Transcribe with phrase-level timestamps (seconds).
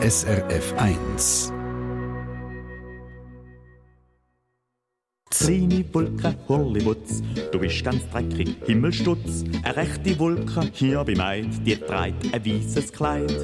[0.00, 1.52] SRF 1.
[5.28, 7.20] Kleine Wolke, Hollywoods,
[7.50, 9.42] du bist ganz dreckig, Himmelstutz.
[9.64, 13.34] Eine rechte Wolke hier bei Meid, die trägt ein weißes Kleid.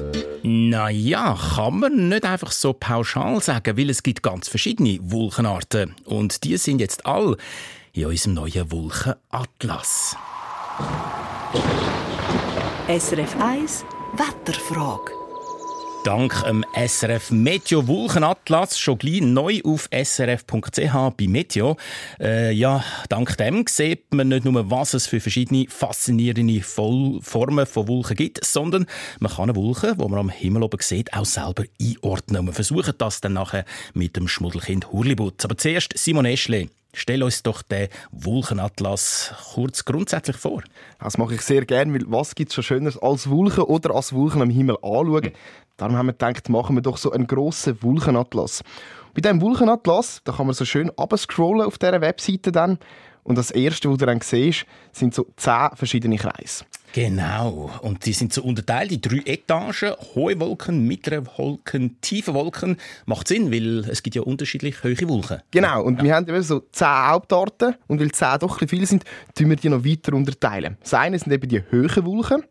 [0.43, 5.93] Naja, kann man nicht einfach so pauschal sagen, weil es gibt ganz verschiedene Wolkenarten.
[6.05, 7.35] Und die sind jetzt all
[7.91, 10.15] in unserem neuen Wolkenatlas.
[12.87, 13.83] SRF 1
[14.13, 15.24] Wetterfrage.
[16.05, 21.77] Dank dem SRF Meteo Wolkenatlas schon gleich neu auf srf.ch bei Meteo.
[22.19, 27.87] Äh, ja, dank dem sieht man nicht nur, was es für verschiedene faszinierende Formen von
[27.87, 28.85] Wolken gibt, sondern
[29.19, 32.41] man kann eine Wolke, die man am Himmel oben sieht, auch selber einordnen.
[32.41, 35.43] Und wir versuchen das dann nachher mit dem Schmuddelkind Hurlibutz.
[35.43, 36.69] Aber zuerst Simon Eschle.
[36.97, 40.63] Stell uns doch den Wolkenatlas kurz grundsätzlich vor.
[40.97, 44.13] Das mache ich sehr gerne, weil was gibt es schon Schöneres als Wolken oder als
[44.13, 45.31] Wolken am Himmel anschauen?
[45.75, 48.63] Darum haben wir gedacht, machen wir doch so einen grossen Wolkenatlas.
[49.13, 52.79] Bei diesem Wolkenatlas, da kann man so schön abscrollen auf dieser Webseite dann.
[53.23, 56.63] Und das erste, was du dann siehst, sind so zehn verschiedene Kreise.
[56.95, 57.69] Genau.
[57.81, 59.95] Und die sind so unterteilt in drei Etagen.
[60.15, 62.77] Hohe Wolken, mittlere Wolken, tiefe Wolken.
[63.05, 65.41] Macht Sinn, weil es gibt ja unterschiedlich hohe Wolken.
[65.51, 65.83] Genau.
[65.83, 66.03] Und ja.
[66.05, 67.75] wir haben eben so zehn Hauptarten.
[67.87, 69.03] Und weil zehn doch ein viele sind,
[69.37, 70.77] tun wir die noch weiter unterteilen.
[70.79, 72.45] Das eine sind eben die hohen Wolken.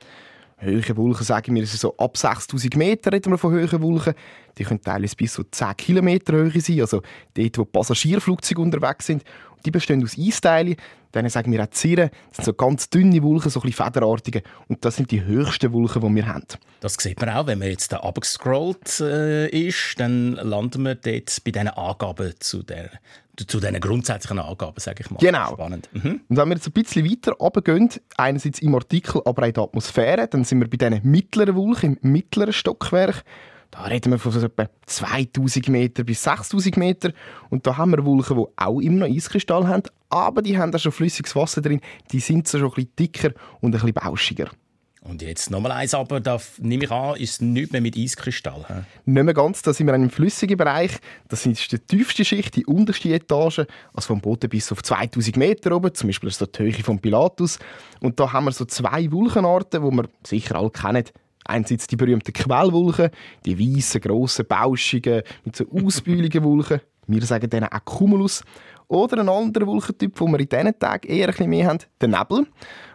[0.59, 4.13] Höhere Wolken, sagen wir, so ab 6000 Meter reden wir von höheren Wolken.
[4.59, 7.01] Die können teilweise bis zu 10 Kilometer Höhe sein, also
[7.33, 9.25] dort, wo Passagierflugzeuge unterwegs sind.
[9.65, 10.77] Die bestehen aus Eisteilen.
[11.13, 12.11] Dann sagen wir auch Zirren.
[12.29, 14.43] Das sind so ganz dünne Wolken, so ein bisschen federartige.
[14.69, 16.45] Und das sind die höchsten Wolken, die wir haben.
[16.81, 21.45] Das sieht man auch, wenn man jetzt da abgescrollt äh, ist, dann landen wir dort
[21.45, 22.91] bei diesen Angaben zu der
[23.37, 25.19] zu diesen grundsätzlichen Angaben, sage ich mal.
[25.19, 25.55] Genau.
[25.55, 25.89] Spannend.
[25.93, 26.21] Mhm.
[26.29, 29.63] Und wenn wir jetzt ein bisschen weiter runtergehen, einerseits im Artikel, aber auch in der
[29.65, 33.25] Atmosphäre, dann sind wir bei diesen mittleren Wolken, im mittleren Stockwerk.
[33.75, 37.11] Da reden wir von so etwa 2000 Meter bis 6000 Meter.
[37.51, 40.79] Und da haben wir Wolken, die auch immer noch Eiskristall haben, aber die haben da
[40.79, 41.81] schon flüssiges Wasser drin.
[42.13, 44.49] Die sind so schon ein bisschen dicker und ein bisschen bauschiger.
[45.01, 48.65] Und jetzt nochmal eins, aber da nehme ich an, ist nicht mehr mit Eiskristall.
[48.69, 49.11] He?
[49.11, 50.93] Nicht mehr ganz, da sind wir im flüssigen Bereich.
[51.29, 55.73] Das ist die tiefste Schicht, die unterste Etage, also vom Boden bis auf 2000 Meter
[55.73, 57.59] oben, zum Beispiel so die Höhe von Pilatus.
[58.01, 61.05] Und da haben wir so zwei Wolkenarten, die wir sicher alle kennen.
[61.45, 63.11] Einerseits die berühmten Quellwolken,
[63.45, 66.81] die weißen, grossen, bauschigen, mit so ausbühligen Wolken.
[67.07, 68.43] Wir sagen denen auch Cumulus.
[68.89, 72.09] Oder ein anderer Wolkentyp, den wir in diesen Tagen eher ein bisschen mehr haben, der
[72.09, 72.47] Nebel.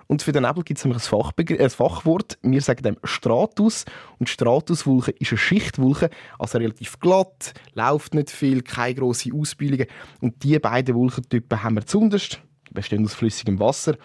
[0.07, 2.39] Und für den Nebel gibt es ein, ein Fachwort.
[2.41, 3.85] Wir sagen dem Stratus.
[4.17, 6.09] Und Stratuswolke ist eine Schichtwolke,
[6.39, 9.87] also relativ glatt, läuft nicht viel, keine grossen Ausbildungen.
[10.19, 13.95] Und diese beiden Wolkentypen haben wir zuunterst bestehen aus flüssigem Wasser.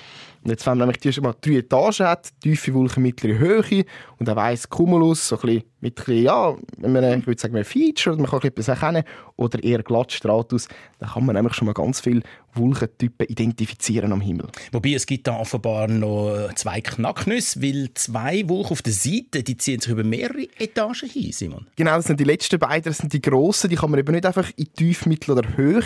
[0.44, 3.84] Und jetzt, wenn man nämlich die mal drei Etagen hat, tiefe Wolken, mittlere Höhe
[4.18, 7.56] und ein weiss Cumulus, so ein bisschen mit ein bisschen, ja, man, ich würde sagen,
[7.56, 9.04] ein Feature, man kann etwas erkennen,
[9.36, 10.68] oder eher glatt Stratus,
[10.98, 12.20] dann kann man nämlich schon mal ganz viele
[12.54, 14.48] Wolkentypen identifizieren am Himmel.
[14.72, 19.56] Wobei, es gibt da offenbar noch zwei Knacknüsse, weil zwei Wolken auf der Seite, die
[19.56, 21.66] ziehen sich über mehrere Etagen hin, Simon.
[21.76, 24.26] Genau, das sind die letzten beiden, das sind die grossen, die kann man eben nicht
[24.26, 25.84] einfach in tief, mittel oder hoch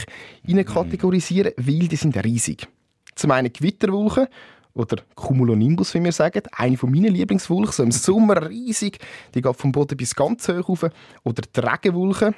[0.64, 1.66] kategorisieren, mm.
[1.66, 2.68] weil die sind riesig.
[3.18, 4.28] Zum einen Gewitterwolken
[4.74, 6.42] oder Cumulonimbus, wie wir sagen.
[6.52, 8.98] Eine von meinen Lieblingswolken, so im Sommer riesig.
[9.34, 10.86] Die geht vom Boden bis ganz hoch rauf.
[11.24, 12.32] Oder die Regenwolke,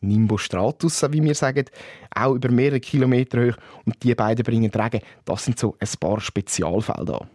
[0.00, 1.66] Nimbus stratus, wie wir sagen,
[2.12, 3.56] auch über mehrere Kilometer hoch.
[3.86, 5.02] Und die beiden bringen Regen.
[5.24, 7.28] Das sind so ein paar Spezialfälle an.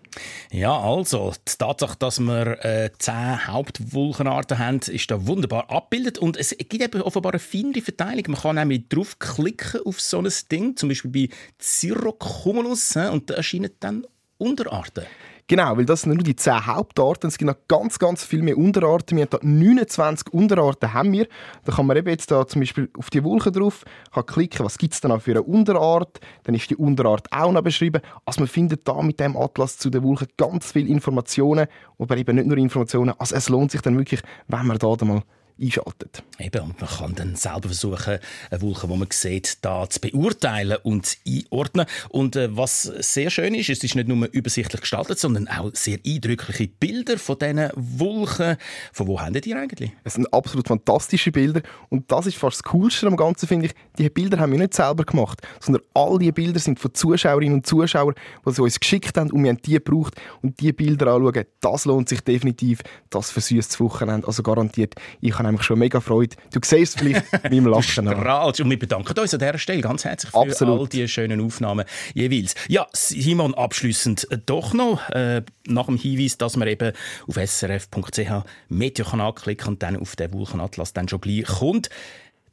[0.52, 6.18] Ja, also, die Tatsache, dass wir äh, zehn Hauptwolkenarten haben, ist da wunderbar abgebildet.
[6.18, 8.24] Und es gibt eben offenbar eine feinere Verteilung.
[8.28, 13.72] Man kann nämlich draufklicken auf so ein Ding, zum Beispiel bei Cirrocumulus, und da erscheinen
[13.80, 14.06] dann
[14.38, 15.06] Unterarten.
[15.50, 17.28] Genau, weil das sind nur die 10 Hauptarten.
[17.28, 19.18] Es gibt noch ganz, ganz viel mehr Unterarten.
[19.18, 20.94] Wir haben da 29 Unterarten.
[20.94, 21.28] Haben wir.
[21.66, 24.78] Da kann man eben jetzt da zum Beispiel auf die Wolke drauf kann klicken, was
[24.78, 26.20] gibt es da für eine Unterart.
[26.44, 28.04] Dann ist die Unterart auch noch beschrieben.
[28.26, 31.66] Also man findet da mit dem Atlas zu den Wolken ganz viele Informationen,
[31.98, 33.16] aber eben nicht nur Informationen.
[33.18, 35.24] Also es lohnt sich dann wirklich, wenn man da mal
[35.62, 36.24] einschaltet.
[36.40, 38.20] Eben, und man kann dann selber versuchen,
[38.50, 41.86] eine Wolke, die man sieht, da zu beurteilen und einordnen.
[42.10, 46.00] Und äh, was sehr schön ist, es ist nicht nur übersichtlich gestaltet, sondern auch sehr
[46.06, 48.58] eindrückliche Bilder von diesen Wolken.
[48.94, 49.92] Von wo haben die eigentlich?
[50.04, 53.74] Es sind absolut fantastische Bilder und das ist fast das Coolste am Ganzen, finde ich.
[53.98, 57.66] Diese Bilder haben wir nicht selber gemacht, sondern all diese Bilder sind von Zuschauerinnen und
[57.66, 58.16] Zuschauern,
[58.46, 61.86] die sie uns geschickt haben und wir haben die gebraucht und diese Bilder anschauen, das
[61.86, 64.96] lohnt sich definitiv, das versüßt das Wochenende, also garantiert.
[65.22, 66.36] Ich habe mich schon mega Freude.
[66.54, 68.48] Du siehst es vielleicht meinem Lachen an.
[68.48, 70.80] Und wir bedanken uns an dieser Stelle ganz herzlich für Absolut.
[70.80, 72.56] all die schönen Aufnahmen jeweils.
[72.68, 76.94] Ja, Simon, abschließend doch noch, äh, nach dem Hinweis, dass man eben
[77.28, 81.90] auf srf.ch Meteor kann anklicken und dann auf den Wolkenatlas dann schon gleich kommt.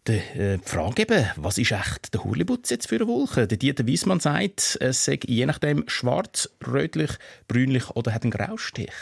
[0.09, 3.49] Die äh, Frage eben, was ist echt der Hurlibutz jetzt für eine Wolke?
[3.49, 7.11] Der Dieter Wiesmann sagt, es sei je nachdem schwarz, rötlich,
[7.49, 8.93] brünlich oder hat einen Graustich.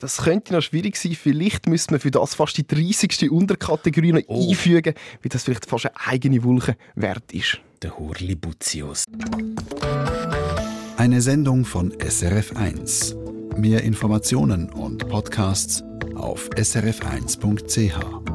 [0.00, 1.14] Das könnte noch schwierig sein.
[1.14, 3.30] Vielleicht müsste man für das fast die 30.
[3.30, 4.48] Unterkategorie noch oh.
[4.48, 7.60] einfügen, wie das vielleicht fast eine eigene Wolke wert ist.
[7.82, 9.04] Der Hurlibutius.
[10.96, 13.14] Eine Sendung von SRF1.
[13.58, 15.82] Mehr Informationen und Podcasts
[16.14, 18.29] auf srf1.ch.